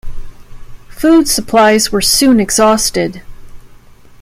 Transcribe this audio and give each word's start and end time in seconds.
Food 0.89 1.27
supplies 1.29 1.91
were 1.91 2.01
soon 2.01 2.39
exhausted. 2.39 3.21